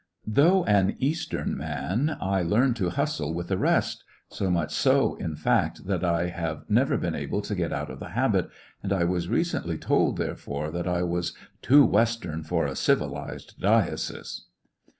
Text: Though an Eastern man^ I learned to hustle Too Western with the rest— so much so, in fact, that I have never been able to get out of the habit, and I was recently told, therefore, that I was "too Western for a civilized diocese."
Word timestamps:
Though 0.25 0.63
an 0.63 0.95
Eastern 0.97 1.53
man^ 1.55 2.17
I 2.19 2.41
learned 2.41 2.75
to 2.77 2.89
hustle 2.89 3.27
Too 3.27 3.33
Western 3.35 3.35
with 3.37 3.47
the 3.49 3.57
rest— 3.59 4.03
so 4.29 4.49
much 4.49 4.73
so, 4.73 5.13
in 5.17 5.35
fact, 5.35 5.85
that 5.85 6.03
I 6.03 6.29
have 6.29 6.63
never 6.67 6.97
been 6.97 7.13
able 7.13 7.43
to 7.43 7.53
get 7.53 7.71
out 7.71 7.91
of 7.91 7.99
the 7.99 8.09
habit, 8.09 8.49
and 8.81 8.91
I 8.91 9.03
was 9.03 9.29
recently 9.29 9.77
told, 9.77 10.17
therefore, 10.17 10.71
that 10.71 10.87
I 10.87 11.03
was 11.03 11.33
"too 11.61 11.85
Western 11.85 12.41
for 12.41 12.65
a 12.65 12.75
civilized 12.75 13.59
diocese." 13.61 14.45